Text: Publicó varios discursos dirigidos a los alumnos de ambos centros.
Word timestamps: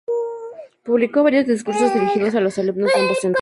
Publicó 0.83 1.21
varios 1.21 1.45
discursos 1.45 1.93
dirigidos 1.93 2.33
a 2.33 2.39
los 2.41 2.57
alumnos 2.57 2.89
de 2.91 3.01
ambos 3.01 3.19
centros. 3.19 3.29